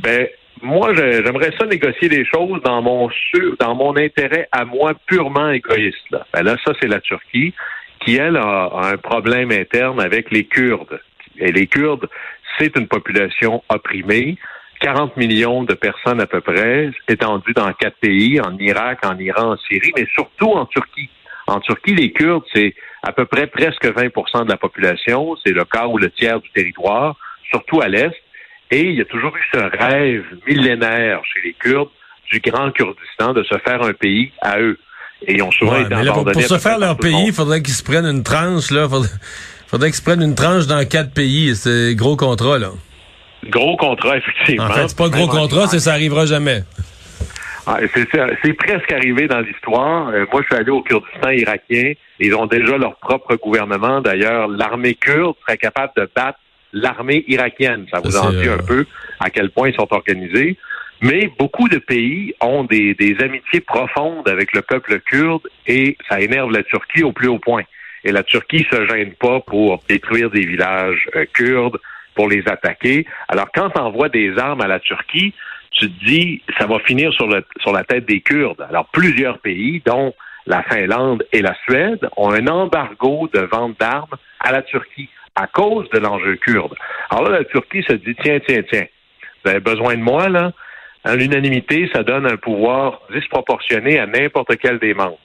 ben, 0.00 0.26
moi, 0.62 0.94
j'aimerais 0.94 1.52
ça 1.58 1.66
négocier 1.66 2.08
des 2.08 2.24
choses 2.24 2.60
dans 2.62 2.82
mon 2.82 3.10
dans 3.60 3.74
mon 3.74 3.96
intérêt 3.96 4.48
à 4.52 4.64
moi 4.64 4.94
purement 5.06 5.50
égoïste. 5.50 6.10
Là, 6.10 6.26
ben 6.32 6.42
là 6.42 6.56
ça, 6.64 6.72
c'est 6.80 6.88
la 6.88 7.00
Turquie 7.00 7.54
qui, 8.00 8.16
elle, 8.16 8.36
a 8.36 8.70
un 8.74 8.96
problème 8.96 9.52
interne 9.52 10.00
avec 10.00 10.30
les 10.30 10.44
Kurdes. 10.44 11.00
Et 11.38 11.52
les 11.52 11.66
Kurdes, 11.66 12.08
c'est 12.58 12.76
une 12.76 12.88
population 12.88 13.62
opprimée. 13.68 14.36
40 14.80 15.16
millions 15.16 15.64
de 15.64 15.74
personnes 15.74 16.20
à 16.20 16.26
peu 16.26 16.40
près, 16.40 16.90
étendues 17.08 17.52
dans 17.54 17.72
quatre 17.72 17.96
pays, 17.96 18.40
en 18.40 18.56
Irak, 18.58 19.04
en 19.04 19.18
Iran, 19.18 19.52
en 19.52 19.56
Syrie, 19.56 19.92
mais 19.96 20.06
surtout 20.14 20.52
en 20.52 20.66
Turquie. 20.66 21.10
En 21.46 21.60
Turquie, 21.60 21.94
les 21.94 22.12
Kurdes, 22.12 22.44
c'est 22.54 22.74
à 23.02 23.12
peu 23.12 23.24
près 23.24 23.46
presque 23.46 23.84
20% 23.84 24.44
de 24.44 24.50
la 24.50 24.56
population, 24.56 25.36
c'est 25.44 25.52
le 25.52 25.64
quart 25.64 25.90
ou 25.90 25.98
le 25.98 26.10
tiers 26.10 26.40
du 26.40 26.50
territoire, 26.50 27.16
surtout 27.50 27.80
à 27.80 27.88
l'Est. 27.88 28.14
Et 28.70 28.82
il 28.82 28.96
y 28.96 29.00
a 29.00 29.06
toujours 29.06 29.34
eu 29.34 29.42
ce 29.52 29.58
rêve 29.58 30.24
millénaire 30.46 31.22
chez 31.24 31.40
les 31.48 31.54
Kurdes 31.54 31.88
du 32.30 32.40
grand 32.40 32.70
Kurdistan 32.70 33.32
de 33.32 33.42
se 33.44 33.56
faire 33.58 33.82
un 33.82 33.94
pays 33.94 34.30
à 34.42 34.60
eux. 34.60 34.78
Et 35.26 35.34
ils 35.34 35.42
ont 35.42 35.50
souvent 35.50 35.76
été 35.76 35.94
abandonnés. 35.94 36.32
Pour, 36.32 36.42
se 36.42 36.58
faire 36.58 36.78
leur 36.78 36.96
pays, 36.98 37.28
il 37.28 37.32
faudrait 37.32 37.62
qu'ils 37.62 37.74
se 37.74 37.82
prennent 37.82 38.06
une 38.06 38.22
tranche, 38.22 38.70
là. 38.70 38.88
Faudrait, 38.88 39.08
faudrait 39.66 39.88
qu'ils 39.88 39.96
se 39.96 40.02
prennent 40.02 40.22
une 40.22 40.34
tranche 40.34 40.66
dans 40.66 40.86
quatre 40.86 41.12
pays. 41.12 41.56
C'est 41.56 41.94
gros 41.94 42.16
contrat, 42.16 42.58
là. 42.58 42.70
Gros 43.44 43.76
contrat, 43.76 44.18
effectivement. 44.18 44.64
En 44.64 44.70
fait, 44.70 44.88
c'est 44.88 44.98
pas 44.98 45.06
un 45.06 45.10
gros 45.10 45.28
contrat, 45.28 45.66
c'est 45.68 45.78
ça 45.78 45.92
arrivera 45.92 46.26
jamais. 46.26 46.62
Ah, 47.66 47.80
c'est 48.42 48.52
presque 48.54 48.90
arrivé 48.92 49.28
dans 49.28 49.40
l'histoire. 49.40 50.08
Euh, 50.08 50.24
moi, 50.32 50.40
je 50.40 50.46
suis 50.46 50.56
allé 50.56 50.70
au 50.70 50.80
Kurdistan 50.80 51.30
irakien. 51.30 51.92
Ils 52.18 52.34
ont 52.34 52.46
déjà 52.46 52.78
leur 52.78 52.96
propre 52.96 53.36
gouvernement. 53.36 54.00
D'ailleurs, 54.00 54.48
l'armée 54.48 54.94
kurde 54.94 55.34
serait 55.42 55.58
capable 55.58 55.92
de 55.96 56.08
battre 56.16 56.38
l'armée 56.72 57.24
irakienne. 57.28 57.86
Ça 57.90 58.00
vous 58.02 58.16
en 58.16 58.30
dit 58.30 58.48
un 58.48 58.58
peu 58.58 58.86
à 59.20 59.28
quel 59.28 59.50
point 59.50 59.68
ils 59.68 59.74
sont 59.74 59.88
organisés. 59.90 60.56
Mais 61.02 61.30
beaucoup 61.38 61.68
de 61.68 61.78
pays 61.78 62.34
ont 62.40 62.64
des, 62.64 62.94
des 62.94 63.16
amitiés 63.20 63.60
profondes 63.60 64.28
avec 64.28 64.52
le 64.52 64.62
peuple 64.62 65.00
kurde 65.00 65.46
et 65.66 65.96
ça 66.08 66.20
énerve 66.20 66.50
la 66.50 66.62
Turquie 66.62 67.04
au 67.04 67.12
plus 67.12 67.28
haut 67.28 67.38
point. 67.38 67.62
Et 68.04 68.12
la 68.12 68.22
Turquie 68.22 68.66
se 68.70 68.86
gêne 68.86 69.12
pas 69.12 69.40
pour 69.40 69.82
détruire 69.88 70.30
des 70.30 70.46
villages 70.46 71.06
euh, 71.14 71.24
kurdes, 71.32 71.78
pour 72.18 72.28
les 72.28 72.42
attaquer. 72.48 73.06
Alors, 73.28 73.46
quand 73.54 73.70
tu 73.70 73.80
envoies 73.80 74.08
des 74.08 74.36
armes 74.38 74.60
à 74.60 74.66
la 74.66 74.80
Turquie, 74.80 75.32
tu 75.70 75.88
te 75.88 76.04
dis, 76.04 76.42
ça 76.58 76.66
va 76.66 76.80
finir 76.80 77.12
sur, 77.12 77.28
la 77.28 77.84
tête 77.84 78.06
des 78.06 78.20
Kurdes. 78.22 78.60
Alors, 78.68 78.86
plusieurs 78.86 79.38
pays, 79.38 79.80
dont 79.86 80.12
la 80.44 80.64
Finlande 80.64 81.24
et 81.30 81.42
la 81.42 81.54
Suède, 81.62 82.08
ont 82.16 82.32
un 82.32 82.48
embargo 82.48 83.30
de 83.32 83.38
vente 83.42 83.78
d'armes 83.78 84.16
à 84.40 84.50
la 84.50 84.62
Turquie 84.62 85.08
à 85.36 85.46
cause 85.46 85.88
de 85.90 86.00
l'enjeu 86.00 86.34
kurde. 86.34 86.74
Alors 87.10 87.30
là, 87.30 87.38
la 87.38 87.44
Turquie 87.44 87.84
se 87.88 87.92
dit, 87.92 88.16
tiens, 88.20 88.40
tiens, 88.44 88.62
tiens, 88.68 88.86
vous 89.44 89.50
avez 89.52 89.60
besoin 89.60 89.94
de 89.94 90.02
moi, 90.02 90.28
là? 90.28 90.50
En 91.04 91.14
l'unanimité, 91.14 91.88
ça 91.94 92.02
donne 92.02 92.26
un 92.26 92.36
pouvoir 92.36 93.02
disproportionné 93.14 94.00
à 94.00 94.06
n'importe 94.06 94.56
quel 94.56 94.80
des 94.80 94.94
membres. 94.94 95.20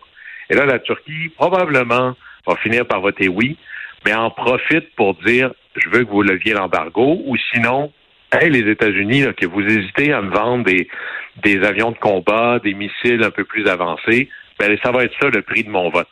Et 0.52 0.54
là, 0.54 0.66
la 0.66 0.78
Turquie, 0.78 1.30
probablement, 1.36 2.14
va 2.46 2.56
finir 2.58 2.86
par 2.86 3.02
voter 3.02 3.28
oui, 3.28 3.58
mais 4.06 4.14
en 4.14 4.30
profite 4.30 4.94
pour 4.96 5.16
dire 5.16 5.52
je 5.76 5.90
veux 5.90 6.04
que 6.04 6.10
vous 6.10 6.22
leviez 6.22 6.54
l'embargo, 6.54 7.22
ou 7.26 7.36
sinon, 7.54 7.92
hey, 8.32 8.50
les 8.50 8.70
États-Unis, 8.70 9.26
que 9.36 9.46
vous 9.46 9.62
hésitez 9.62 10.14
à 10.14 10.22
me 10.22 10.32
vendre 10.32 10.66
des, 10.66 11.64
avions 11.64 11.92
de 11.92 11.98
combat, 11.98 12.60
des 12.64 12.74
missiles 12.74 13.24
un 13.24 13.32
peu 13.32 13.44
plus 13.44 13.68
avancés, 13.68 14.30
ben, 14.60 14.78
ça 14.84 14.92
va 14.92 15.04
être 15.04 15.16
ça 15.20 15.30
le 15.30 15.42
prix 15.42 15.64
de 15.64 15.70
mon 15.70 15.90
vote. 15.90 16.08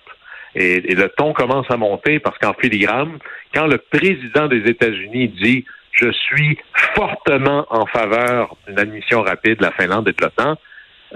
Et, 0.55 0.81
le 0.81 1.07
ton 1.09 1.33
commence 1.33 1.69
à 1.69 1.77
monter 1.77 2.19
parce 2.19 2.37
qu'en 2.37 2.53
filigrane, 2.53 3.19
quand 3.53 3.67
le 3.67 3.77
président 3.77 4.47
des 4.47 4.69
États-Unis 4.69 5.29
dit 5.29 5.65
je 5.93 6.11
suis 6.11 6.57
fortement 6.95 7.65
en 7.69 7.85
faveur 7.85 8.55
d'une 8.67 8.79
admission 8.79 9.21
rapide 9.21 9.57
de 9.57 9.63
la 9.63 9.71
Finlande 9.71 10.07
et 10.07 10.13
de 10.13 10.21
l'OTAN, 10.21 10.57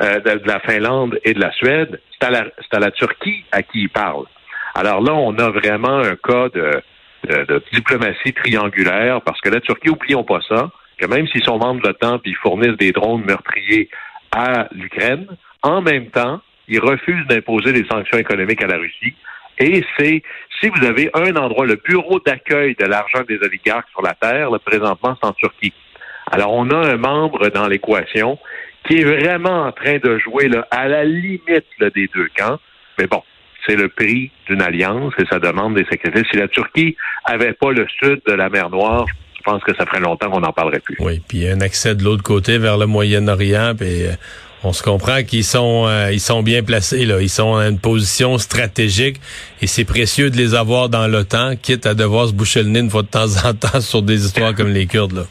euh, 0.02 0.20
de, 0.20 0.42
la 0.46 0.60
Finlande 0.60 1.18
et 1.24 1.34
de 1.34 1.40
la 1.40 1.52
Suède, 1.54 2.02
c'est 2.12 2.28
à 2.28 2.30
la, 2.30 2.46
à 2.72 2.80
la 2.80 2.92
Turquie 2.92 3.46
à 3.52 3.64
qui 3.64 3.84
il 3.84 3.90
parle. 3.90 4.26
Alors 4.74 5.02
là, 5.02 5.14
on 5.14 5.38
a 5.38 5.50
vraiment 5.50 6.00
un 6.00 6.16
cas 6.18 6.50
de, 6.50 6.82
de, 7.26 7.64
diplomatie 7.74 8.34
triangulaire 8.34 9.22
parce 9.22 9.40
que 9.42 9.50
la 9.50 9.62
Turquie, 9.62 9.90
oublions 9.90 10.24
pas 10.24 10.40
ça, 10.48 10.72
que 10.98 11.06
même 11.08 11.28
s'ils 11.28 11.44
sont 11.44 11.58
membres 11.58 11.82
de 11.82 11.88
l'OTAN 11.88 12.18
et 12.18 12.30
ils 12.30 12.36
fournissent 12.36 12.78
des 12.78 12.92
drones 12.92 13.24
meurtriers 13.26 13.90
à 14.32 14.68
l'Ukraine, 14.72 15.28
en 15.62 15.82
même 15.82 16.08
temps, 16.08 16.42
ils 16.68 16.80
refusent 16.80 17.28
d'imposer 17.28 17.74
des 17.74 17.86
sanctions 17.88 18.18
économiques 18.18 18.64
à 18.64 18.68
la 18.68 18.78
Russie. 18.78 19.14
Et 19.58 19.84
c'est, 19.98 20.22
si 20.60 20.70
vous 20.70 20.86
avez 20.86 21.10
un 21.14 21.36
endroit, 21.36 21.66
le 21.66 21.76
bureau 21.76 22.20
d'accueil 22.20 22.76
de 22.76 22.86
l'argent 22.86 23.24
des 23.28 23.38
oligarques 23.42 23.88
sur 23.90 24.02
la 24.02 24.14
Terre, 24.14 24.52
le 24.52 24.60
présentement, 24.60 25.18
c'est 25.22 25.28
en 25.28 25.34
Turquie. 25.34 25.74
Alors, 26.32 26.54
on 26.54 26.70
a 26.72 26.78
un 26.78 26.98
membre 26.98 27.50
dans 27.50 27.68
l'équation 27.68 28.38
qui 28.86 29.00
est 29.00 29.04
vraiment 29.04 29.64
en 29.64 29.72
train 29.72 29.98
de 29.98 30.18
jouer 30.20 30.48
là, 30.48 30.68
à 30.72 30.88
la 30.88 31.04
limite 31.04 31.66
des 31.80 32.10
deux 32.14 32.30
camps. 32.38 32.60
Mais 33.00 33.08
bon, 33.08 33.24
c'est 33.66 33.76
le 33.76 33.90
prix 33.90 34.32
d'une 34.48 34.62
alliance 34.62 35.14
et 35.18 35.26
ça 35.30 35.40
demande 35.40 35.76
des 35.76 35.86
sacrifices. 35.86 36.28
Si 36.32 36.38
la 36.38 36.48
Turquie 36.48 36.96
avait 37.26 37.54
pas 37.54 37.72
le 37.72 37.86
sud 38.00 38.22
de 38.28 38.34
la 38.34 38.50
mer 38.50 38.70
Noire, 38.70 39.06
je 39.38 39.42
pense 39.44 39.64
que 39.64 39.76
ça 39.76 39.86
ferait 39.86 40.00
longtemps 40.00 40.30
qu'on 40.30 40.42
n'en 40.42 40.54
parlerait 40.54 40.80
plus. 40.80 40.98
Oui, 41.00 41.22
puis 41.28 41.48
un 41.48 41.62
accès 41.62 41.96
de 41.96 42.04
l'autre 42.04 42.24
côté 42.24 42.58
vers 42.58 42.78
le 42.78 42.88
Moyen-Orient, 42.88 43.74
puis 43.78 44.04
euh, 44.04 44.12
on 44.64 44.74
se 44.74 44.82
comprend 44.82 45.24
qu'ils 45.24 45.44
sont 45.44 45.86
euh, 45.88 46.12
ils 46.12 46.20
sont 46.20 46.42
bien 46.42 46.64
placés 46.64 47.06
là, 47.06 47.22
ils 47.22 47.30
sont 47.30 47.44
en 47.44 47.62
une 47.62 47.80
position 47.80 48.38
stratégique 48.40 49.18
et 49.62 49.68
c'est 49.68 49.86
précieux 49.86 50.32
de 50.32 50.38
les 50.38 50.56
avoir 50.56 50.90
dans 50.90 51.08
l'OTAN, 51.08 51.56
quitte 51.62 51.86
à 51.86 51.94
devoir 51.94 52.28
se 52.28 52.34
boucher 52.34 52.64
le 52.64 52.70
nez 52.70 52.80
une 52.80 52.90
fois 52.90 53.04
de 53.04 53.08
temps 53.08 53.46
en 53.46 53.54
temps 53.54 53.82
sur 53.82 54.02
des 54.02 54.26
histoires 54.26 54.56
comme 54.56 54.70
les 54.70 54.88
Kurdes 54.88 55.14
là. 55.14 55.26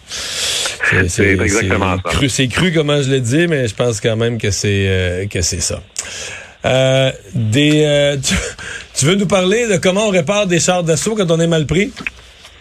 C'est 1.09 1.33
exactement 1.33 1.97
ça. 1.97 2.29
C'est 2.29 2.49
cru 2.49 2.73
comment 2.73 3.00
je 3.03 3.11
l'ai 3.11 3.21
dit, 3.21 3.47
mais 3.49 3.67
je 3.67 3.75
pense 3.75 4.00
quand 4.00 4.17
même 4.17 4.38
que 4.38 4.50
c'est 4.50 4.87
euh, 4.87 5.26
que 5.26 5.41
c'est 5.41 5.61
ça. 5.61 5.83
Euh, 6.64 7.11
des, 7.35 8.16
tu, 8.23 8.35
tu, 8.94 9.06
veux 9.06 9.14
nous 9.14 9.26
parler 9.26 9.68
de 9.68 9.76
comment 9.76 10.09
on 10.09 10.11
répare 10.11 10.47
des 10.47 10.59
chars 10.59 10.83
d'assaut 10.83 11.14
quand 11.14 11.30
on 11.30 11.40
est 11.40 11.47
mal 11.47 11.66
pris? 11.66 11.92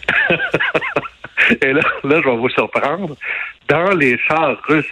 Et 1.62 1.72
là, 1.72 1.82
là, 2.04 2.20
je 2.22 2.28
vais 2.28 2.36
vous 2.36 2.48
surprendre. 2.50 3.16
Dans 3.68 3.90
les 3.90 4.18
chars 4.28 4.56
russes 4.68 4.86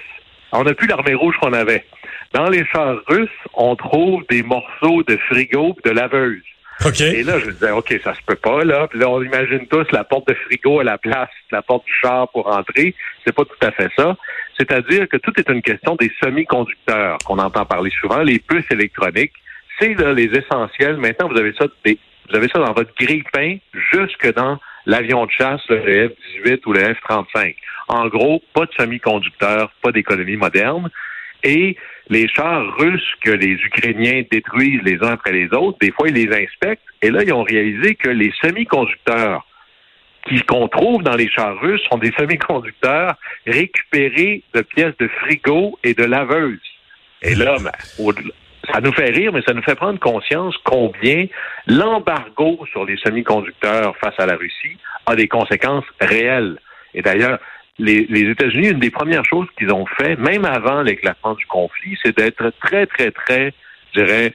on 0.52 0.64
n'a 0.64 0.74
plus 0.74 0.86
l'armée 0.86 1.14
rouge 1.14 1.34
qu'on 1.40 1.52
avait. 1.52 1.84
Dans 2.32 2.48
les 2.48 2.64
chars 2.66 2.98
russes, 3.08 3.28
on 3.54 3.74
trouve 3.74 4.22
des 4.30 4.42
morceaux 4.42 5.02
de 5.02 5.16
frigo 5.28 5.76
de 5.84 5.90
laveuse. 5.90 6.42
Et 7.00 7.22
là, 7.22 7.38
je 7.38 7.46
me 7.46 7.52
disais, 7.52 7.70
OK, 7.70 7.94
ça 8.02 8.14
se 8.14 8.20
peut 8.26 8.36
pas, 8.36 8.64
là. 8.64 8.88
Puis 8.88 8.98
là, 8.98 9.08
on 9.08 9.22
imagine 9.22 9.66
tous 9.68 9.86
la 9.92 10.04
porte 10.04 10.28
de 10.28 10.34
frigo 10.34 10.80
à 10.80 10.84
la 10.84 10.98
place 10.98 11.28
de 11.50 11.56
la 11.56 11.62
porte 11.62 11.84
du 11.86 11.92
char 12.00 12.28
pour 12.30 12.48
entrer. 12.48 12.94
C'est 13.24 13.34
pas 13.34 13.44
tout 13.44 13.66
à 13.66 13.70
fait 13.70 13.90
ça. 13.96 14.16
C'est-à-dire 14.58 15.08
que 15.08 15.16
tout 15.16 15.32
est 15.38 15.48
une 15.48 15.62
question 15.62 15.96
des 15.96 16.10
semi-conducteurs 16.22 17.18
qu'on 17.24 17.38
entend 17.38 17.64
parler 17.64 17.90
souvent, 18.00 18.22
les 18.22 18.38
puces 18.38 18.70
électroniques. 18.70 19.32
C'est 19.78 19.94
les 20.14 20.30
essentiels. 20.36 20.96
Maintenant, 20.98 21.28
vous 21.28 21.38
avez 21.38 21.52
ça, 21.54 21.66
vous 21.84 22.36
avez 22.36 22.48
ça 22.48 22.58
dans 22.58 22.72
votre 22.72 22.94
grille-pain 22.98 23.56
jusque 23.92 24.32
dans 24.34 24.58
l'avion 24.86 25.26
de 25.26 25.30
chasse, 25.30 25.62
le 25.68 26.08
F-18 26.08 26.60
ou 26.66 26.72
le 26.72 26.80
F-35. 26.80 27.54
En 27.88 28.08
gros, 28.08 28.42
pas 28.54 28.66
de 28.66 28.72
semi-conducteurs, 28.78 29.72
pas 29.82 29.92
d'économie 29.92 30.36
moderne. 30.36 30.90
Et 31.42 31.76
les 32.08 32.28
chars 32.28 32.76
russes 32.76 33.14
que 33.24 33.30
les 33.30 33.54
Ukrainiens 33.54 34.22
détruisent 34.30 34.82
les 34.82 34.98
uns 35.02 35.12
après 35.12 35.32
les 35.32 35.52
autres, 35.52 35.78
des 35.80 35.90
fois, 35.90 36.08
ils 36.08 36.14
les 36.14 36.28
inspectent. 36.28 36.82
Et 37.00 37.10
là, 37.10 37.22
ils 37.24 37.32
ont 37.32 37.42
réalisé 37.42 37.94
que 37.94 38.08
les 38.08 38.32
semi-conducteurs 38.40 39.44
qu'on 40.48 40.68
trouve 40.68 41.02
dans 41.02 41.16
les 41.16 41.28
chars 41.28 41.58
russes 41.60 41.82
sont 41.90 41.98
des 41.98 42.12
semi-conducteurs 42.18 43.14
récupérés 43.46 44.42
de 44.54 44.62
pièces 44.62 44.96
de 44.98 45.08
frigo 45.08 45.78
et 45.82 45.94
de 45.94 46.04
laveuses. 46.04 46.58
Et 47.22 47.34
là, 47.34 47.56
ben, 47.60 47.72
ça 48.72 48.80
nous 48.80 48.92
fait 48.92 49.10
rire, 49.10 49.32
mais 49.32 49.42
ça 49.42 49.54
nous 49.54 49.62
fait 49.62 49.74
prendre 49.74 49.98
conscience 49.98 50.56
combien 50.64 51.26
l'embargo 51.66 52.64
sur 52.70 52.84
les 52.84 52.96
semi-conducteurs 52.96 53.96
face 53.98 54.14
à 54.18 54.26
la 54.26 54.36
Russie 54.36 54.76
a 55.06 55.16
des 55.16 55.28
conséquences 55.28 55.84
réelles. 56.00 56.58
Et 56.94 57.02
d'ailleurs, 57.02 57.38
les, 57.78 58.06
États-Unis, 58.30 58.68
une 58.68 58.78
des 58.78 58.90
premières 58.90 59.24
choses 59.24 59.48
qu'ils 59.58 59.72
ont 59.72 59.86
fait, 59.86 60.16
même 60.16 60.44
avant 60.44 60.82
l'éclatement 60.82 61.34
du 61.34 61.46
conflit, 61.46 61.98
c'est 62.02 62.16
d'être 62.16 62.52
très, 62.60 62.86
très, 62.86 63.10
très, 63.10 63.52
je 63.92 64.00
dirais, 64.00 64.34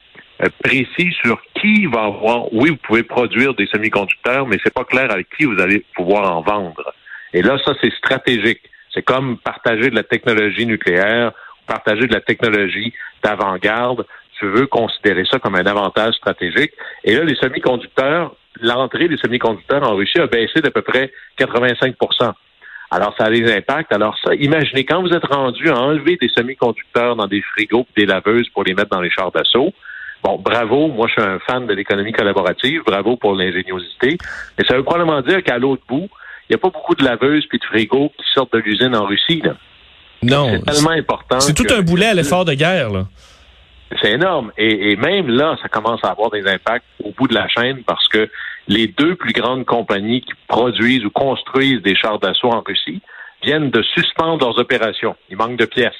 précis 0.63 1.15
sur 1.23 1.41
qui 1.59 1.85
va 1.87 2.03
avoir. 2.03 2.53
Oui, 2.53 2.69
vous 2.69 2.77
pouvez 2.77 3.03
produire 3.03 3.53
des 3.53 3.67
semi-conducteurs, 3.67 4.47
mais 4.47 4.57
c'est 4.63 4.73
pas 4.73 4.83
clair 4.83 5.11
avec 5.11 5.27
qui 5.35 5.45
vous 5.45 5.59
allez 5.59 5.83
pouvoir 5.95 6.35
en 6.35 6.41
vendre. 6.41 6.93
Et 7.33 7.41
là, 7.41 7.57
ça, 7.65 7.73
c'est 7.81 7.93
stratégique. 7.93 8.61
C'est 8.93 9.03
comme 9.03 9.37
partager 9.37 9.89
de 9.89 9.95
la 9.95 10.03
technologie 10.03 10.65
nucléaire, 10.65 11.31
partager 11.65 12.07
de 12.07 12.13
la 12.13 12.21
technologie 12.21 12.93
d'avant-garde. 13.23 14.05
Tu 14.39 14.45
veux 14.45 14.67
considérer 14.67 15.25
ça 15.29 15.39
comme 15.39 15.55
un 15.55 15.65
avantage 15.65 16.15
stratégique. 16.15 16.73
Et 17.03 17.15
là, 17.15 17.23
les 17.23 17.35
semi-conducteurs, 17.35 18.35
l'entrée 18.61 19.07
des 19.07 19.17
semi-conducteurs 19.17 19.83
en 19.83 19.95
Russie 19.95 20.19
a 20.19 20.27
baissé 20.27 20.61
d'à 20.61 20.71
peu 20.71 20.81
près 20.81 21.11
85% 21.39 22.33
alors, 22.89 23.13
ça 23.17 23.25
a 23.25 23.29
des 23.29 23.51
impacts. 23.51 23.91
Alors, 23.91 24.17
ça, 24.23 24.33
imaginez, 24.35 24.85
quand 24.85 25.01
vous 25.01 25.11
êtes 25.11 25.25
rendu 25.25 25.69
à 25.69 25.77
enlever 25.77 26.15
des 26.15 26.29
semi-conducteurs 26.29 27.15
dans 27.15 27.27
des 27.27 27.41
frigos 27.41 27.85
des 27.97 28.05
laveuses 28.05 28.47
pour 28.49 28.63
les 28.63 28.73
mettre 28.73 28.89
dans 28.89 29.01
les 29.01 29.09
chars 29.09 29.31
d'assaut, 29.31 29.73
bon, 30.23 30.37
bravo, 30.37 30.87
moi, 30.87 31.07
je 31.07 31.13
suis 31.13 31.29
un 31.29 31.39
fan 31.39 31.67
de 31.67 31.73
l'économie 31.73 32.11
collaborative, 32.11 32.81
bravo 32.85 33.17
pour 33.17 33.35
l'ingéniosité, 33.35 34.17
mais 34.57 34.65
ça 34.65 34.75
veut 34.75 34.83
probablement 34.83 35.21
dire 35.21 35.43
qu'à 35.43 35.57
l'autre 35.57 35.83
bout, 35.87 36.09
il 36.49 36.53
n'y 36.53 36.55
a 36.55 36.59
pas 36.59 36.69
beaucoup 36.69 36.95
de 36.95 37.03
laveuses 37.03 37.45
puis 37.47 37.59
de 37.59 37.65
frigos 37.65 38.11
qui 38.17 38.25
sortent 38.33 38.53
de 38.53 38.59
l'usine 38.59 38.95
en 38.95 39.05
Russie, 39.05 39.41
là. 39.43 39.55
Non. 40.23 40.49
C'est 40.51 40.71
tellement 40.71 40.91
important. 40.91 41.39
C'est 41.39 41.53
tout 41.53 41.71
un 41.71 41.81
boulet 41.81 42.07
à 42.07 42.13
l'effort 42.13 42.45
de 42.45 42.53
guerre, 42.53 42.89
là. 42.89 43.05
C'est 44.01 44.11
énorme. 44.11 44.51
Et, 44.57 44.95
même 44.97 45.29
là, 45.29 45.57
ça 45.61 45.69
commence 45.69 46.03
à 46.03 46.09
avoir 46.09 46.29
des 46.29 46.45
impacts 46.45 46.85
au 47.03 47.11
bout 47.11 47.27
de 47.27 47.33
la 47.33 47.47
chaîne 47.47 47.83
parce 47.83 48.07
que 48.09 48.29
les 48.67 48.87
deux 48.87 49.15
plus 49.15 49.31
grandes 49.31 49.65
compagnies 49.65 50.21
qui 50.21 50.33
produisent 50.47 51.05
ou 51.05 51.09
construisent 51.09 51.81
des 51.81 51.95
chars 51.95 52.19
d'assaut 52.19 52.49
en 52.49 52.61
Russie 52.65 53.01
viennent 53.43 53.69
de 53.69 53.81
suspendre 53.81 54.43
leurs 54.43 54.59
opérations. 54.59 55.15
Il 55.29 55.37
manque 55.37 55.57
de 55.57 55.65
pièces. 55.65 55.93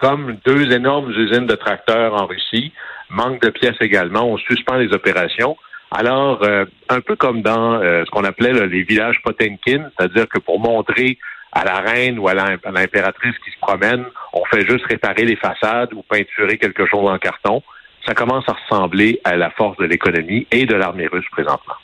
Comme 0.00 0.38
deux 0.44 0.72
énormes 0.72 1.10
usines 1.10 1.46
de 1.46 1.54
tracteurs 1.54 2.14
en 2.14 2.26
Russie, 2.26 2.72
manque 3.08 3.40
de 3.40 3.50
pièces 3.50 3.76
également, 3.80 4.28
on 4.28 4.36
suspend 4.36 4.76
les 4.76 4.92
opérations. 4.92 5.56
Alors, 5.90 6.42
euh, 6.42 6.64
un 6.88 7.00
peu 7.00 7.16
comme 7.16 7.42
dans 7.42 7.74
euh, 7.74 8.04
ce 8.04 8.10
qu'on 8.10 8.24
appelait 8.24 8.52
les 8.66 8.82
villages 8.82 9.22
Potemkin, 9.22 9.88
c'est-à-dire 9.96 10.28
que 10.28 10.38
pour 10.38 10.60
montrer 10.60 11.18
à 11.52 11.64
la 11.64 11.78
reine 11.80 12.18
ou 12.18 12.28
à 12.28 12.34
l'impératrice 12.34 13.34
qui 13.44 13.50
se 13.50 13.58
promène, 13.60 14.04
on 14.34 14.44
fait 14.44 14.68
juste 14.68 14.84
réparer 14.86 15.24
les 15.24 15.36
façades 15.36 15.94
ou 15.94 16.02
peinturer 16.02 16.58
quelque 16.58 16.84
chose 16.86 17.08
en 17.08 17.18
carton. 17.18 17.62
Ça 18.04 18.14
commence 18.14 18.44
à 18.48 18.52
ressembler 18.52 19.20
à 19.24 19.36
la 19.36 19.50
force 19.50 19.78
de 19.78 19.84
l'économie 19.84 20.46
et 20.50 20.66
de 20.66 20.74
l'armée 20.74 21.06
russe 21.06 21.24
présentement. 21.32 21.74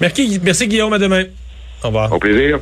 Merci, 0.00 0.40
merci 0.44 0.68
Guillaume, 0.68 0.92
à 0.92 0.98
demain. 0.98 1.24
Au 1.82 1.88
revoir. 1.88 2.12
Au 2.12 2.18
plaisir. 2.18 2.60